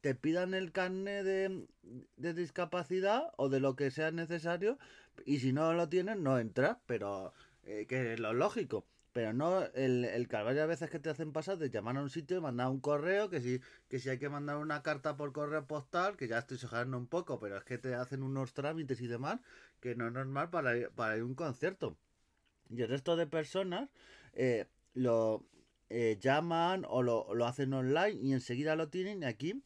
te 0.00 0.14
pidan 0.14 0.54
el 0.54 0.72
carnet 0.72 1.24
de, 1.24 1.66
de 2.16 2.34
discapacidad 2.34 3.32
o 3.36 3.48
de 3.48 3.60
lo 3.60 3.76
que 3.76 3.90
sea 3.90 4.10
necesario. 4.12 4.78
Y 5.26 5.40
si 5.40 5.52
no 5.52 5.72
lo 5.74 5.88
tienes, 5.88 6.16
no 6.16 6.38
entras. 6.38 6.78
Pero 6.86 7.32
eh, 7.64 7.86
que 7.88 8.14
es 8.14 8.20
lo 8.20 8.32
lógico. 8.32 8.86
Pero 9.12 9.34
no 9.34 9.62
el, 9.74 10.06
el 10.06 10.26
calvario 10.26 10.62
a 10.62 10.66
veces 10.66 10.88
que 10.88 10.98
te 10.98 11.10
hacen 11.10 11.32
pasar 11.32 11.58
de 11.58 11.68
llamar 11.68 11.98
a 11.98 12.02
un 12.02 12.08
sitio 12.08 12.38
y 12.38 12.40
mandar 12.40 12.68
un 12.68 12.80
correo, 12.80 13.28
que 13.28 13.42
si, 13.42 13.60
que 13.88 13.98
si 13.98 14.08
hay 14.08 14.18
que 14.18 14.30
mandar 14.30 14.56
una 14.56 14.82
carta 14.82 15.16
por 15.16 15.32
correo 15.32 15.66
postal, 15.66 16.16
que 16.16 16.28
ya 16.28 16.38
estoy 16.38 16.54
exagerando 16.54 16.96
un 16.96 17.06
poco, 17.06 17.38
pero 17.38 17.58
es 17.58 17.64
que 17.64 17.76
te 17.76 17.94
hacen 17.94 18.22
unos 18.22 18.54
trámites 18.54 19.00
y 19.02 19.06
demás, 19.06 19.40
que 19.80 19.94
no 19.94 20.06
es 20.06 20.12
normal 20.14 20.48
para 20.48 20.76
ir, 20.76 20.90
para 20.90 21.16
ir 21.16 21.22
a 21.22 21.26
un 21.26 21.34
concierto. 21.34 21.98
Y 22.70 22.80
el 22.80 22.88
resto 22.88 23.16
de 23.16 23.26
personas 23.26 23.90
eh, 24.32 24.66
lo 24.94 25.44
eh, 25.90 26.18
llaman 26.18 26.86
o 26.88 27.02
lo, 27.02 27.34
lo, 27.34 27.46
hacen 27.46 27.74
online 27.74 28.18
y 28.22 28.32
enseguida 28.32 28.76
lo 28.76 28.88
tienen 28.88 29.24
aquí 29.24 29.62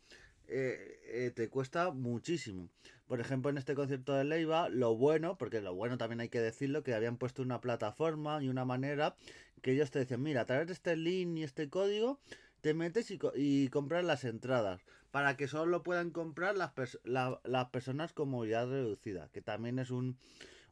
eh, 0.49 1.01
eh, 1.07 1.33
te 1.35 1.49
cuesta 1.49 1.91
muchísimo. 1.91 2.69
Por 3.07 3.21
ejemplo, 3.21 3.51
en 3.51 3.59
este 3.59 3.75
concierto 3.75 4.15
de 4.15 4.25
Leiva, 4.25 4.69
lo 4.69 4.97
bueno, 4.97 5.39
porque 5.39 5.61
lo 5.61 5.75
bueno 5.75 5.97
también 5.97 6.21
hay 6.21 6.29
que 6.29 6.41
decirlo, 6.41 6.83
que 6.83 6.95
habían 6.95 7.19
puesto 7.19 7.43
una 7.43 7.61
plataforma 7.61 8.43
y 8.43 8.49
una 8.49 8.65
manera 8.65 9.17
que 9.63 9.73
ellos 9.73 9.91
te 9.91 10.01
decían, 10.01 10.23
mira, 10.23 10.43
a 10.43 10.47
través 10.47 10.67
de 10.67 10.73
este 10.73 10.97
link 10.97 11.39
y 11.39 11.43
este 11.45 11.69
código, 11.69 12.21
te 12.61 12.75
metes 12.75 13.11
y, 13.11 13.19
y 13.35 13.69
compras 13.69 14.05
las 14.05 14.25
entradas 14.25 14.83
para 15.11 15.37
que 15.37 15.49
solo 15.49 15.83
puedan 15.83 16.11
comprar 16.11 16.57
las, 16.57 16.73
las 17.05 17.69
personas 17.71 18.13
con 18.13 18.29
movilidad 18.29 18.69
reducida, 18.69 19.29
que 19.33 19.41
también 19.41 19.79
es 19.79 19.91
un, 19.91 20.19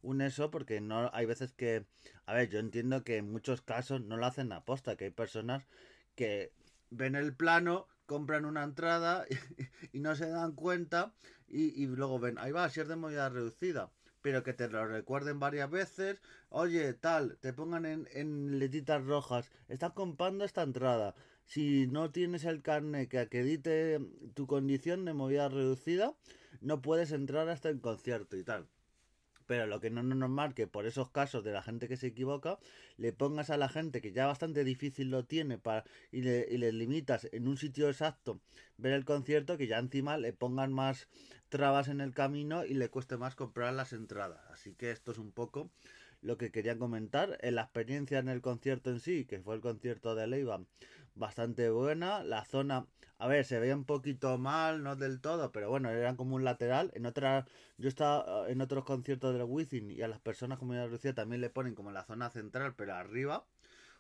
un 0.03 0.21
eso 0.21 0.51
porque 0.51 0.81
no 0.81 1.11
hay 1.15 1.25
veces 1.27 1.53
que, 1.53 1.87
a 2.27 2.35
ver, 2.35 2.51
yo 2.51 2.59
entiendo 2.59 3.05
que 3.05 3.17
en 3.17 3.33
muchos 3.33 3.63
casos 3.63 4.03
no 4.03 4.17
lo 4.17 4.27
hacen 4.27 4.53
a 4.53 4.65
posta, 4.65 4.97
que 4.97 5.05
hay 5.07 5.11
personas 5.11 5.67
que 6.15 6.53
ven 6.91 7.15
el 7.15 7.35
plano, 7.35 7.89
compran 8.07 8.45
una 8.45 8.63
entrada 8.63 9.25
y, 9.93 10.01
no 10.01 10.15
se 10.17 10.29
dan 10.29 10.53
cuenta 10.53 11.13
y, 11.49 11.87
luego 11.87 12.19
ven, 12.19 12.39
ahí 12.39 12.53
va, 12.53 12.69
si 12.69 12.81
es 12.81 12.89
de 12.89 12.97
movilidad 12.97 13.33
reducida. 13.33 13.91
Pero 14.23 14.43
que 14.43 14.55
te 14.55 14.69
lo 14.69 14.87
recuerden 14.87 15.39
varias 15.39 15.71
veces. 15.71 16.19
Oye, 16.49 16.95
tal, 16.95 17.37
te 17.39 17.53
pongan 17.53 17.85
en, 17.85 18.09
en 18.13 18.59
letitas 18.59 19.05
rojas. 19.05 19.51
Estás 19.69 19.93
comprando 19.93 20.47
esta 20.47 20.63
entrada. 20.63 21.15
Si 21.45 21.87
no 21.89 22.11
tienes 22.11 22.45
el 22.45 22.63
carnet 22.63 23.11
que 23.11 23.19
acredite 23.19 24.01
tu 24.33 24.47
condición 24.47 25.05
de 25.05 25.13
movilidad 25.13 25.51
reducida, 25.51 26.15
no 26.63 26.81
puedes 26.81 27.13
entrar 27.13 27.51
hasta 27.51 27.69
el 27.69 27.83
concierto 27.83 28.39
y 28.39 28.45
tal. 28.45 28.67
Pero 29.47 29.67
lo 29.67 29.81
que 29.81 29.91
no 29.91 30.01
es 30.01 30.07
normal 30.07 30.55
que 30.55 30.67
por 30.67 30.87
esos 30.87 31.11
casos 31.11 31.45
de 31.45 31.53
la 31.53 31.63
gente 31.63 31.89
que 31.89 31.97
se 31.97 32.09
equivoca, 32.09 32.59
le 32.97 33.13
pongas 33.13 33.51
a 33.51 33.57
la 33.57 33.69
gente 33.69 34.01
que 34.01 34.13
ya 34.13 34.27
bastante 34.27 34.65
difícil 34.65 35.11
lo 35.11 35.25
tiene 35.25 35.59
para 35.59 35.85
y 36.11 36.23
le, 36.23 36.47
y 36.51 36.59
le 36.59 36.73
limitas 36.73 37.29
en 37.33 37.49
un 37.49 37.57
sitio 37.57 37.89
exacto 37.89 38.41
ver 38.77 38.93
el 38.93 39.05
concierto, 39.05 39.57
que 39.59 39.67
ya 39.67 39.79
encima 39.79 40.17
le 40.17 40.33
pongan 40.33 40.73
más 40.73 41.09
trabas 41.49 41.89
en 41.89 42.01
el 42.01 42.13
camino 42.13 42.65
y 42.65 42.75
le 42.75 42.89
cueste 42.89 43.17
más 43.17 43.35
comprar 43.35 43.75
las 43.75 43.93
entradas. 43.93 44.41
Así 44.51 44.75
que 44.75 44.91
esto 44.91 45.13
es 45.13 45.19
un 45.19 45.33
poco 45.33 45.71
lo 46.25 46.39
que 46.39 46.51
quería 46.51 46.79
comentar. 46.79 47.39
En 47.43 47.55
la 47.55 47.63
experiencia 47.63 48.19
en 48.19 48.29
el 48.29 48.41
concierto 48.41 48.91
en 48.91 48.99
sí, 48.99 49.25
que 49.25 49.41
fue 49.41 49.55
el 49.55 49.61
concierto 49.61 50.15
de 50.15 50.27
Leiva, 50.27 50.65
bastante 51.15 51.71
buena. 51.71 52.23
La 52.23 52.45
zona, 52.45 52.87
a 53.19 53.29
ver, 53.29 53.45
se 53.45 53.59
veía 53.59 53.77
un 53.77 53.85
poquito 53.85 54.39
mal, 54.39 54.83
no 54.83 54.97
del 54.97 55.21
todo, 55.21 55.53
pero 55.53 55.71
bueno, 55.71 55.91
era 55.91 56.17
como 56.17 56.37
un 56.37 56.45
lateral. 56.45 56.91
En 56.95 57.07
otra, 57.07 57.47
yo 57.79 57.89
estaba 57.89 58.49
en 58.51 58.61
otros 58.61 58.85
conciertos 58.85 59.35
del 59.35 59.45
Wizzing 59.45 59.91
y 59.91 60.03
a 60.03 60.09
las 60.09 60.21
personas 60.21 60.59
como 60.59 60.75
ya 60.75 60.89
decía 60.89 61.15
también 61.15 61.41
le 61.41 61.51
ponen 61.51 61.75
como 61.75 61.91
la 61.93 62.05
zona 62.05 62.31
central, 62.31 62.75
pero 62.77 62.95
arriba 62.95 63.47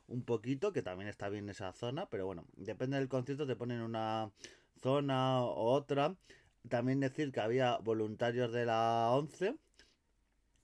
un 0.08 0.22
poquito, 0.24 0.72
que 0.72 0.82
también 0.82 1.08
está 1.08 1.28
bien 1.28 1.48
esa 1.48 1.72
zona, 1.72 2.08
pero 2.10 2.26
bueno, 2.26 2.44
depende 2.56 2.98
del 2.98 3.08
concierto, 3.08 3.46
te 3.46 3.56
ponen 3.56 3.80
una 3.80 4.30
zona 4.82 5.42
u 5.42 5.46
otra. 5.46 6.16
También 6.68 7.00
decir 7.00 7.32
que 7.32 7.40
había 7.40 7.78
voluntarios 7.78 8.52
de 8.52 8.66
la 8.66 9.10
11 9.12 9.56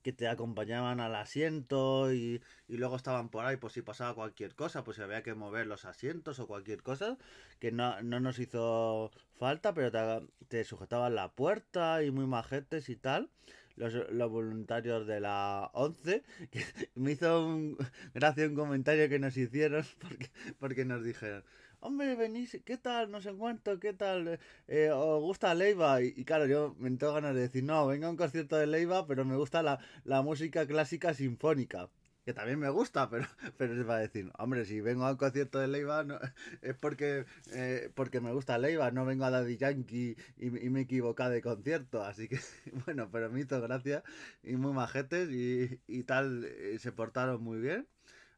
que 0.01 0.13
te 0.13 0.27
acompañaban 0.27 0.99
al 0.99 1.15
asiento 1.15 2.13
y, 2.13 2.41
y, 2.67 2.77
luego 2.77 2.95
estaban 2.95 3.29
por 3.29 3.45
ahí, 3.45 3.57
pues 3.57 3.73
si 3.73 3.81
pasaba 3.81 4.15
cualquier 4.15 4.55
cosa, 4.55 4.83
pues 4.83 4.97
si 4.97 5.03
había 5.03 5.23
que 5.23 5.33
mover 5.35 5.67
los 5.67 5.85
asientos 5.85 6.39
o 6.39 6.47
cualquier 6.47 6.81
cosa, 6.83 7.17
que 7.59 7.71
no, 7.71 8.01
no 8.01 8.19
nos 8.19 8.39
hizo 8.39 9.11
falta, 9.37 9.73
pero 9.73 9.91
te, 9.91 10.27
te, 10.47 10.63
sujetaban 10.63 11.15
la 11.15 11.31
puerta 11.33 12.03
y 12.03 12.11
muy 12.11 12.25
majetes 12.27 12.89
y 12.89 12.95
tal. 12.95 13.29
Los, 13.77 13.93
los 14.11 14.29
voluntarios 14.29 15.07
de 15.07 15.21
la 15.21 15.71
11, 15.73 16.23
que 16.51 16.63
me 16.95 17.11
hizo 17.13 17.45
un, 17.47 17.77
gracia 18.13 18.45
un 18.45 18.55
comentario 18.55 19.09
que 19.09 19.19
nos 19.19 19.37
hicieron 19.37 19.85
porque, 20.01 20.29
porque 20.59 20.85
nos 20.85 21.03
dijeron, 21.03 21.43
hombre, 21.81 22.15
venís, 22.15 22.57
¿qué 22.65 22.77
tal? 22.77 23.11
No 23.11 23.21
sé 23.21 23.33
cuánto, 23.33 23.79
¿qué 23.79 23.93
tal? 23.93 24.39
Eh, 24.67 24.89
¿Os 24.93 25.21
gusta 25.21 25.53
Leiva? 25.53 26.01
Y, 26.01 26.13
y, 26.15 26.25
claro, 26.25 26.45
yo 26.47 26.75
me 26.79 26.87
entró 26.87 27.13
ganas 27.13 27.35
de 27.35 27.41
decir, 27.41 27.63
no, 27.63 27.85
vengo 27.87 28.07
a 28.07 28.09
un 28.09 28.17
concierto 28.17 28.55
de 28.57 28.67
Leiva, 28.67 29.05
pero 29.07 29.25
me 29.25 29.35
gusta 29.35 29.61
la, 29.63 29.79
la 30.03 30.21
música 30.21 30.65
clásica 30.67 31.13
sinfónica. 31.13 31.89
Que 32.25 32.33
también 32.33 32.59
me 32.59 32.69
gusta, 32.69 33.09
pero, 33.09 33.25
pero 33.57 33.75
se 33.75 33.83
va 33.83 33.95
a 33.95 33.99
decir, 33.99 34.31
hombre, 34.37 34.65
si 34.65 34.79
vengo 34.81 35.05
a 35.05 35.11
un 35.11 35.17
concierto 35.17 35.59
de 35.59 35.67
Leiva 35.67 36.03
no, 36.03 36.19
es 36.61 36.75
porque, 36.77 37.25
eh, 37.53 37.89
porque 37.95 38.21
me 38.21 38.31
gusta 38.31 38.57
Leiva, 38.59 38.91
no 38.91 39.05
vengo 39.05 39.25
a 39.25 39.31
Daddy 39.31 39.57
Yankee 39.57 40.15
y, 40.37 40.47
y 40.47 40.69
me 40.69 40.81
he 40.81 40.83
equivocado 40.83 41.31
de 41.31 41.41
concierto. 41.41 42.03
Así 42.03 42.27
que, 42.27 42.39
bueno, 42.85 43.09
pero 43.11 43.29
me 43.31 43.41
hizo 43.41 43.59
gracia 43.61 44.03
y 44.43 44.55
muy 44.55 44.73
majetes 44.73 45.29
y, 45.31 45.81
y 45.87 46.03
tal, 46.03 46.45
eh, 46.45 46.77
se 46.79 46.91
portaron 46.91 47.43
muy 47.43 47.59
bien. 47.59 47.87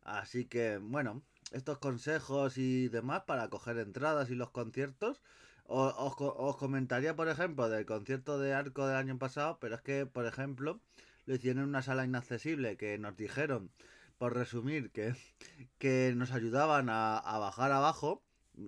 Así 0.03 0.45
que, 0.45 0.77
bueno, 0.77 1.23
estos 1.53 1.77
consejos 1.77 2.57
y 2.57 2.89
demás 2.89 3.23
para 3.25 3.49
coger 3.49 3.77
entradas 3.77 4.29
y 4.29 4.35
los 4.35 4.51
conciertos. 4.51 5.21
Os, 5.65 5.93
os, 5.97 6.13
os, 6.19 6.57
comentaría, 6.57 7.15
por 7.15 7.29
ejemplo, 7.29 7.69
del 7.69 7.85
concierto 7.85 8.39
de 8.39 8.53
Arco 8.53 8.85
del 8.87 8.97
año 8.97 9.17
pasado, 9.17 9.59
pero 9.61 9.75
es 9.75 9.81
que, 9.81 10.05
por 10.05 10.25
ejemplo, 10.25 10.81
lo 11.25 11.35
hicieron 11.35 11.63
en 11.63 11.69
una 11.69 11.81
sala 11.81 12.05
inaccesible 12.05 12.75
que 12.75 12.97
nos 12.97 13.15
dijeron, 13.15 13.71
por 14.17 14.35
resumir, 14.35 14.91
que, 14.91 15.15
que 15.77 16.13
nos 16.15 16.31
ayudaban 16.31 16.89
a, 16.89 17.21
bajar 17.39 17.71
abajo 17.71 18.23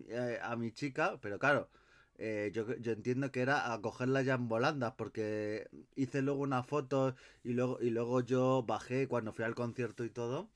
eh, 0.08 0.40
a 0.42 0.56
mi 0.56 0.72
chica, 0.72 1.20
pero 1.22 1.40
claro, 1.40 1.70
eh, 2.18 2.52
yo, 2.54 2.76
yo, 2.78 2.94
entiendo 2.94 3.32
que 3.32 3.42
era 3.42 3.74
a 3.74 3.82
cogerla 3.82 4.22
ya 4.22 4.36
en 4.36 4.48
volandas, 4.48 4.94
porque 4.98 5.68
hice 5.96 6.22
luego 6.22 6.42
una 6.42 6.64
foto 6.64 7.16
y 7.44 7.54
luego, 7.54 7.80
y 7.82 7.90
luego 7.90 8.22
yo 8.22 8.64
bajé 8.66 9.08
cuando 9.08 9.34
fui 9.34 9.44
al 9.44 9.56
concierto 9.56 10.06
y 10.06 10.10
todo 10.10 10.50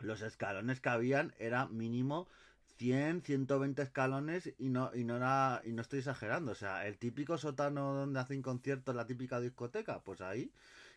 los 0.00 0.22
escalones 0.22 0.80
que 0.80 0.88
habían 0.88 1.34
era 1.38 1.66
mínimo 1.66 2.28
100, 2.76 3.22
120 3.22 3.82
escalones 3.82 4.52
y 4.58 4.68
no, 4.68 4.90
y 4.94 5.04
no 5.04 5.16
era, 5.16 5.62
y 5.64 5.72
no 5.72 5.82
estoy 5.82 6.00
exagerando, 6.00 6.52
o 6.52 6.54
sea, 6.54 6.86
el 6.86 6.98
típico 6.98 7.38
sótano 7.38 7.94
donde 7.94 8.20
hacen 8.20 8.42
conciertos, 8.42 8.94
la 8.94 9.06
típica 9.06 9.40
discoteca, 9.40 10.02
pues 10.04 10.20
ahí, 10.20 10.52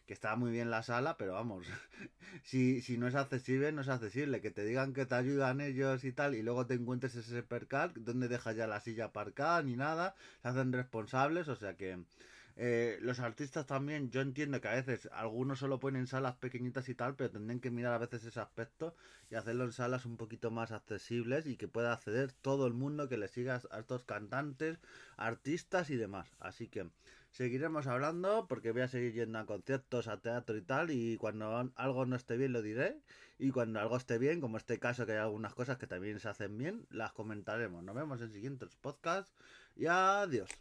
que 0.05 0.13
estaba 0.13 0.35
muy 0.35 0.51
bien 0.51 0.69
la 0.71 0.83
sala, 0.83 1.17
pero 1.17 1.33
vamos, 1.33 1.67
si, 2.43 2.81
si 2.81 2.97
no 2.97 3.07
es 3.07 3.15
accesible, 3.15 3.71
no 3.71 3.81
es 3.81 3.87
accesible, 3.89 4.41
que 4.41 4.51
te 4.51 4.65
digan 4.65 4.93
que 4.93 5.05
te 5.05 5.15
ayudan 5.15 5.61
ellos 5.61 6.03
y 6.03 6.11
tal, 6.11 6.35
y 6.35 6.41
luego 6.43 6.65
te 6.67 6.73
encuentres 6.73 7.15
ese 7.15 7.43
percal, 7.43 7.93
donde 7.95 8.27
dejas 8.27 8.55
ya 8.55 8.67
la 8.67 8.81
silla 8.81 9.05
aparcada 9.05 9.63
ni 9.63 9.75
nada, 9.75 10.15
se 10.41 10.49
hacen 10.49 10.73
responsables, 10.73 11.47
o 11.47 11.55
sea 11.55 11.77
que 11.77 12.03
eh, 12.61 12.97
los 12.99 13.21
artistas 13.21 13.65
también, 13.65 14.11
yo 14.11 14.19
entiendo 14.19 14.59
que 14.59 14.67
a 14.67 14.73
veces 14.73 15.07
algunos 15.13 15.59
solo 15.59 15.79
ponen 15.79 16.07
salas 16.07 16.35
pequeñitas 16.35 16.89
y 16.89 16.93
tal, 16.93 17.15
pero 17.15 17.31
tendrían 17.31 17.61
que 17.61 17.71
mirar 17.71 17.93
a 17.93 17.99
veces 17.99 18.25
ese 18.25 18.41
aspecto 18.41 18.97
y 19.31 19.35
hacerlo 19.35 19.63
en 19.63 19.71
salas 19.71 20.05
un 20.05 20.17
poquito 20.17 20.51
más 20.51 20.73
accesibles 20.73 21.47
y 21.47 21.55
que 21.55 21.69
pueda 21.69 21.93
acceder 21.93 22.33
todo 22.33 22.67
el 22.67 22.73
mundo 22.73 23.07
que 23.07 23.15
le 23.15 23.29
siga 23.29 23.61
a 23.71 23.79
estos 23.79 24.03
cantantes, 24.03 24.77
artistas 25.15 25.89
y 25.89 25.95
demás. 25.95 26.35
Así 26.41 26.67
que 26.67 26.89
seguiremos 27.31 27.87
hablando 27.87 28.45
porque 28.49 28.73
voy 28.73 28.81
a 28.81 28.89
seguir 28.89 29.13
yendo 29.13 29.39
a 29.39 29.45
conciertos, 29.45 30.09
a 30.09 30.19
teatro 30.19 30.57
y 30.57 30.61
tal, 30.61 30.91
y 30.91 31.15
cuando 31.15 31.71
algo 31.75 32.05
no 32.05 32.17
esté 32.17 32.35
bien 32.35 32.51
lo 32.51 32.61
diré, 32.61 32.99
y 33.37 33.51
cuando 33.51 33.79
algo 33.79 33.95
esté 33.95 34.17
bien, 34.17 34.41
como 34.41 34.57
este 34.57 34.79
caso 34.79 35.05
que 35.05 35.13
hay 35.13 35.19
algunas 35.19 35.53
cosas 35.53 35.77
que 35.77 35.87
también 35.87 36.19
se 36.19 36.27
hacen 36.27 36.57
bien, 36.57 36.85
las 36.89 37.13
comentaremos. 37.13 37.81
Nos 37.85 37.95
vemos 37.95 38.21
en 38.21 38.33
siguientes 38.33 38.75
podcasts 38.75 39.33
y 39.77 39.85
adiós. 39.85 40.59